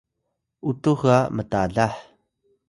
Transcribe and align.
utux 0.69 0.95
ga 1.03 1.17
mtalah 1.35 1.93